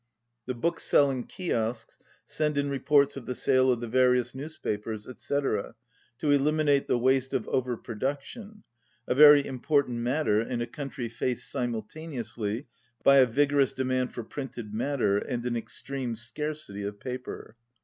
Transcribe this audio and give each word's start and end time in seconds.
The 0.47 0.55
bookselling 0.55 1.25
kiosks 1.27 1.99
send 2.25 2.57
in 2.57 2.71
reports 2.71 3.15
of 3.17 3.27
the 3.27 3.35
sale 3.35 3.71
of 3.71 3.81
the 3.81 3.87
various 3.87 4.33
newspapers, 4.33 5.07
etc., 5.07 5.75
to 6.17 6.25
elimi 6.25 6.65
nate 6.65 6.87
the 6.87 6.97
waste 6.97 7.35
of 7.35 7.47
over 7.47 7.77
production, 7.77 8.63
a 9.07 9.13
very 9.13 9.43
impor 9.43 9.85
tant 9.85 9.99
matter 9.99 10.41
in 10.41 10.59
a 10.59 10.65
country 10.65 11.07
faced 11.07 11.51
simultaneously 11.51 12.65
by 13.03 13.17
a 13.17 13.27
vigorous 13.27 13.73
demand 13.73 14.11
for 14.11 14.23
printed 14.23 14.73
matter 14.73 15.19
and 15.19 15.45
an 15.45 15.55
ex 15.55 15.83
treme 15.85 16.17
scarcity 16.17 16.81
of 16.81 16.99
paper. 16.99 17.55